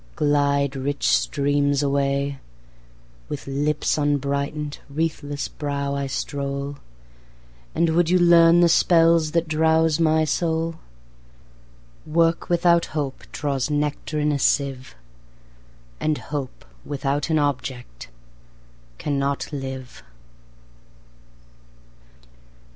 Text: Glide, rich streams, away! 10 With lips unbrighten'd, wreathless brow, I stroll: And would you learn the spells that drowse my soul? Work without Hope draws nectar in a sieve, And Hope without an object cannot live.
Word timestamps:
Glide, 0.15 0.75
rich 0.75 1.07
streams, 1.07 1.83
away! 1.83 2.29
10 3.27 3.27
With 3.29 3.45
lips 3.45 3.99
unbrighten'd, 3.99 4.79
wreathless 4.89 5.47
brow, 5.47 5.93
I 5.93 6.07
stroll: 6.07 6.77
And 7.75 7.91
would 7.91 8.09
you 8.09 8.17
learn 8.17 8.61
the 8.61 8.67
spells 8.67 9.29
that 9.33 9.47
drowse 9.47 9.99
my 9.99 10.25
soul? 10.25 10.77
Work 12.07 12.49
without 12.49 12.87
Hope 12.97 13.25
draws 13.31 13.69
nectar 13.69 14.17
in 14.19 14.31
a 14.31 14.39
sieve, 14.39 14.95
And 15.99 16.17
Hope 16.17 16.65
without 16.83 17.29
an 17.29 17.37
object 17.37 18.07
cannot 18.97 19.53
live. 19.53 20.01